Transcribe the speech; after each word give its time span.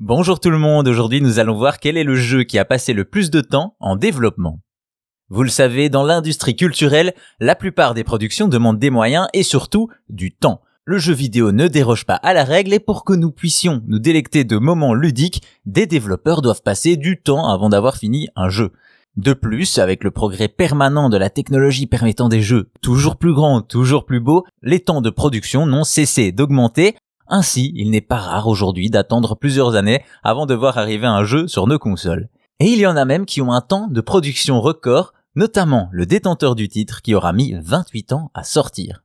Bonjour 0.00 0.40
tout 0.40 0.50
le 0.50 0.58
monde, 0.58 0.88
aujourd'hui 0.88 1.20
nous 1.20 1.38
allons 1.38 1.54
voir 1.54 1.78
quel 1.78 1.96
est 1.96 2.02
le 2.02 2.16
jeu 2.16 2.42
qui 2.42 2.58
a 2.58 2.64
passé 2.64 2.92
le 2.92 3.04
plus 3.04 3.30
de 3.30 3.40
temps 3.40 3.76
en 3.78 3.94
développement. 3.94 4.58
Vous 5.28 5.44
le 5.44 5.48
savez, 5.48 5.88
dans 5.88 6.02
l'industrie 6.02 6.56
culturelle, 6.56 7.14
la 7.38 7.54
plupart 7.54 7.94
des 7.94 8.02
productions 8.02 8.48
demandent 8.48 8.80
des 8.80 8.90
moyens 8.90 9.28
et 9.34 9.44
surtout 9.44 9.88
du 10.08 10.34
temps. 10.34 10.62
Le 10.84 10.98
jeu 10.98 11.14
vidéo 11.14 11.52
ne 11.52 11.68
déroge 11.68 12.06
pas 12.06 12.16
à 12.16 12.34
la 12.34 12.42
règle 12.42 12.74
et 12.74 12.80
pour 12.80 13.04
que 13.04 13.12
nous 13.12 13.30
puissions 13.30 13.84
nous 13.86 14.00
délecter 14.00 14.42
de 14.42 14.58
moments 14.58 14.94
ludiques, 14.94 15.42
des 15.64 15.86
développeurs 15.86 16.42
doivent 16.42 16.62
passer 16.62 16.96
du 16.96 17.22
temps 17.22 17.46
avant 17.48 17.68
d'avoir 17.68 17.96
fini 17.96 18.28
un 18.34 18.48
jeu. 18.48 18.72
De 19.16 19.32
plus, 19.32 19.78
avec 19.78 20.02
le 20.02 20.10
progrès 20.10 20.48
permanent 20.48 21.08
de 21.08 21.16
la 21.16 21.30
technologie 21.30 21.86
permettant 21.86 22.28
des 22.28 22.42
jeux 22.42 22.68
toujours 22.82 23.14
plus 23.14 23.32
grands, 23.32 23.62
toujours 23.62 24.06
plus 24.06 24.18
beaux, 24.18 24.44
les 24.60 24.80
temps 24.80 25.00
de 25.00 25.10
production 25.10 25.66
n'ont 25.66 25.84
cessé 25.84 26.32
d'augmenter 26.32 26.96
ainsi, 27.26 27.72
il 27.74 27.90
n'est 27.90 28.00
pas 28.00 28.18
rare 28.18 28.48
aujourd'hui 28.48 28.90
d'attendre 28.90 29.34
plusieurs 29.34 29.74
années 29.74 30.04
avant 30.22 30.46
de 30.46 30.54
voir 30.54 30.78
arriver 30.78 31.06
un 31.06 31.24
jeu 31.24 31.48
sur 31.48 31.66
nos 31.66 31.78
consoles. 31.78 32.28
Et 32.60 32.66
il 32.66 32.78
y 32.78 32.86
en 32.86 32.96
a 32.96 33.04
même 33.04 33.26
qui 33.26 33.40
ont 33.40 33.52
un 33.52 33.60
temps 33.60 33.88
de 33.88 34.00
production 34.00 34.60
record, 34.60 35.12
notamment 35.34 35.88
le 35.92 36.06
détenteur 36.06 36.54
du 36.54 36.68
titre 36.68 37.02
qui 37.02 37.14
aura 37.14 37.32
mis 37.32 37.54
28 37.60 38.12
ans 38.12 38.30
à 38.34 38.44
sortir. 38.44 39.02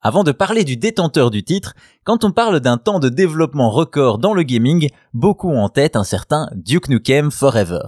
Avant 0.00 0.22
de 0.22 0.30
parler 0.30 0.62
du 0.62 0.76
détenteur 0.76 1.30
du 1.30 1.42
titre, 1.42 1.74
quand 2.04 2.22
on 2.22 2.30
parle 2.30 2.60
d'un 2.60 2.76
temps 2.76 3.00
de 3.00 3.08
développement 3.08 3.70
record 3.70 4.18
dans 4.18 4.32
le 4.32 4.44
gaming, 4.44 4.90
beaucoup 5.12 5.48
ont 5.48 5.64
en 5.64 5.68
tête 5.68 5.96
un 5.96 6.04
certain 6.04 6.48
Duke 6.54 6.88
Nukem 6.88 7.32
Forever. 7.32 7.80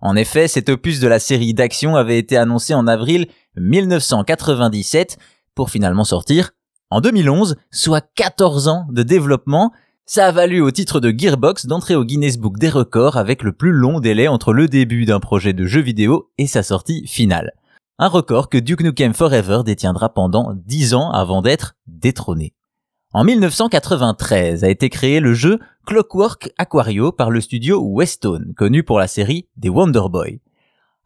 En 0.00 0.16
effet, 0.16 0.48
cet 0.48 0.68
opus 0.68 0.98
de 0.98 1.06
la 1.06 1.20
série 1.20 1.54
d'action 1.54 1.94
avait 1.94 2.18
été 2.18 2.36
annoncé 2.36 2.74
en 2.74 2.88
avril 2.88 3.28
1997 3.56 5.16
pour 5.54 5.70
finalement 5.70 6.04
sortir 6.04 6.50
en 6.94 7.00
2011, 7.00 7.56
soit 7.72 8.06
14 8.14 8.68
ans 8.68 8.86
de 8.88 9.02
développement, 9.02 9.72
ça 10.06 10.28
a 10.28 10.30
valu 10.30 10.60
au 10.60 10.70
titre 10.70 11.00
de 11.00 11.10
Gearbox 11.10 11.66
d'entrer 11.66 11.96
au 11.96 12.04
Guinness 12.04 12.38
Book 12.38 12.56
des 12.56 12.68
records 12.68 13.16
avec 13.16 13.42
le 13.42 13.50
plus 13.50 13.72
long 13.72 13.98
délai 13.98 14.28
entre 14.28 14.52
le 14.52 14.68
début 14.68 15.04
d'un 15.04 15.18
projet 15.18 15.52
de 15.52 15.66
jeu 15.66 15.80
vidéo 15.80 16.30
et 16.38 16.46
sa 16.46 16.62
sortie 16.62 17.04
finale. 17.08 17.54
Un 17.98 18.06
record 18.06 18.48
que 18.48 18.58
Duke 18.58 18.84
Nukem 18.84 19.12
Forever 19.12 19.62
détiendra 19.66 20.14
pendant 20.14 20.52
10 20.54 20.94
ans 20.94 21.10
avant 21.10 21.42
d'être 21.42 21.74
détrôné. 21.88 22.54
En 23.12 23.24
1993 23.24 24.62
a 24.62 24.68
été 24.68 24.88
créé 24.88 25.18
le 25.18 25.34
jeu 25.34 25.58
Clockwork 25.86 26.52
Aquario 26.58 27.10
par 27.10 27.32
le 27.32 27.40
studio 27.40 27.82
Westone, 27.82 28.54
connu 28.56 28.84
pour 28.84 29.00
la 29.00 29.08
série 29.08 29.48
des 29.56 29.68
Wonder 29.68 30.04
Boy. 30.08 30.40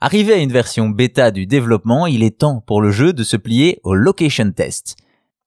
Arrivé 0.02 0.34
à 0.34 0.36
une 0.36 0.52
version 0.52 0.91
bêta 0.91 1.30
du 1.30 1.46
développement, 1.46 2.06
il 2.06 2.22
est 2.22 2.41
temps 2.41 2.62
pour 2.66 2.82
le 2.82 2.91
jeu 2.91 3.14
de 3.14 3.24
se 3.24 3.38
plier 3.38 3.80
au 3.84 3.94
location 3.94 4.52
test. 4.52 4.98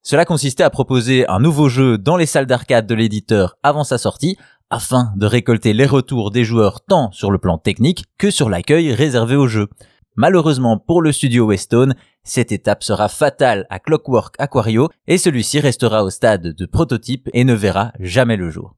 Cela 0.04 0.26
consistait 0.26 0.64
à 0.64 0.70
proposer 0.70 1.28
un 1.28 1.40
nouveau 1.40 1.70
jeu 1.70 1.98
dans 1.98 2.18
les 2.18 2.26
salles 2.26 2.48
d'arcade 2.48 2.88
de 2.88 2.96
l'éditeur 2.96 3.58
avant 3.62 3.84
sa 3.84 3.98
sortie, 3.98 4.38
afin 4.72 5.12
de 5.16 5.26
récolter 5.26 5.74
les 5.74 5.86
retours 5.86 6.32
des 6.32 6.44
joueurs 6.44 6.82
tant 6.82 7.12
sur 7.12 7.30
le 7.30 7.38
plan 7.38 7.58
technique 7.58 8.06
que 8.18 8.32
sur 8.32 8.50
l'accueil 8.50 8.94
réservé 8.94 9.36
au 9.36 9.48
jeu. 9.48 9.68
Malheureusement 10.16 10.78
pour 10.78 11.02
le 11.02 11.12
studio 11.12 11.46
Westone, 11.46 11.96
cette 12.24 12.52
étape 12.52 12.84
sera 12.84 13.10
fatale 13.10 13.68
à 13.70 13.80
Clockwork 13.80 14.36
Aquario 14.40 14.90
et 15.08 15.18
celui-ci 15.18 15.60
restera 15.60 16.04
au 16.04 16.10
stade 16.10 16.56
de 16.56 16.66
prototype 16.66 17.30
et 17.34 17.44
ne 17.44 17.54
verra 17.54 17.92
jamais 18.00 18.38
le 18.38 18.50
jour. 18.50 18.76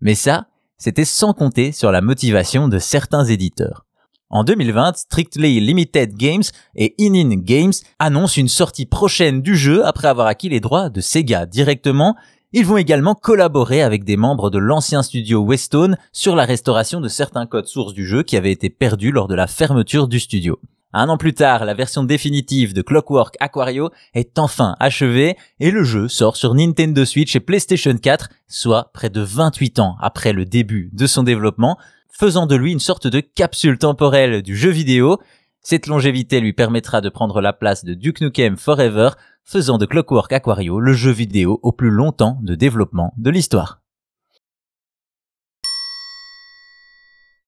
Mais 0.00 0.14
ça, 0.14 0.46
c'était 0.78 1.04
sans 1.04 1.32
compter 1.32 1.72
sur 1.72 1.92
la 1.92 2.00
motivation 2.00 2.68
de 2.68 2.78
certains 2.78 3.24
éditeurs. 3.24 3.86
En 4.34 4.42
2020, 4.42 4.96
Strictly 4.96 5.60
Limited 5.60 6.16
Games 6.16 6.42
et 6.74 6.96
Inin 6.98 7.36
Games 7.36 7.72
annoncent 8.00 8.40
une 8.40 8.48
sortie 8.48 8.84
prochaine 8.84 9.42
du 9.42 9.54
jeu 9.54 9.86
après 9.86 10.08
avoir 10.08 10.26
acquis 10.26 10.48
les 10.48 10.58
droits 10.58 10.90
de 10.90 11.00
Sega 11.00 11.46
directement. 11.46 12.16
Ils 12.52 12.66
vont 12.66 12.76
également 12.76 13.14
collaborer 13.14 13.80
avec 13.80 14.02
des 14.02 14.16
membres 14.16 14.50
de 14.50 14.58
l'ancien 14.58 15.04
studio 15.04 15.38
Westone 15.44 15.96
sur 16.10 16.34
la 16.34 16.46
restauration 16.46 17.00
de 17.00 17.06
certains 17.06 17.46
codes 17.46 17.68
sources 17.68 17.94
du 17.94 18.04
jeu 18.04 18.24
qui 18.24 18.36
avaient 18.36 18.50
été 18.50 18.70
perdus 18.70 19.12
lors 19.12 19.28
de 19.28 19.36
la 19.36 19.46
fermeture 19.46 20.08
du 20.08 20.18
studio. 20.18 20.58
Un 20.92 21.08
an 21.08 21.16
plus 21.16 21.34
tard, 21.34 21.64
la 21.64 21.74
version 21.74 22.02
définitive 22.02 22.74
de 22.74 22.82
Clockwork 22.82 23.36
Aquario 23.38 23.90
est 24.14 24.36
enfin 24.40 24.74
achevée 24.80 25.36
et 25.60 25.70
le 25.70 25.84
jeu 25.84 26.08
sort 26.08 26.36
sur 26.36 26.54
Nintendo 26.54 27.04
Switch 27.04 27.36
et 27.36 27.40
PlayStation 27.40 27.96
4, 27.96 28.30
soit 28.48 28.90
près 28.92 29.10
de 29.10 29.20
28 29.20 29.78
ans 29.78 29.96
après 30.00 30.32
le 30.32 30.44
début 30.44 30.90
de 30.92 31.06
son 31.06 31.22
développement, 31.22 31.78
faisant 32.16 32.46
de 32.46 32.54
lui 32.54 32.72
une 32.72 32.80
sorte 32.80 33.06
de 33.06 33.20
capsule 33.20 33.76
temporelle 33.76 34.42
du 34.42 34.56
jeu 34.56 34.70
vidéo. 34.70 35.18
Cette 35.60 35.86
longévité 35.86 36.40
lui 36.40 36.52
permettra 36.52 37.00
de 37.00 37.08
prendre 37.08 37.40
la 37.40 37.52
place 37.52 37.84
de 37.84 37.94
Duke 37.94 38.20
Nukem 38.20 38.56
Forever, 38.56 39.10
faisant 39.42 39.78
de 39.78 39.86
Clockwork 39.86 40.32
Aquario 40.32 40.78
le 40.78 40.92
jeu 40.92 41.10
vidéo 41.10 41.58
au 41.62 41.72
plus 41.72 41.90
longtemps 41.90 42.38
de 42.42 42.54
développement 42.54 43.12
de 43.16 43.30
l'histoire. 43.30 43.83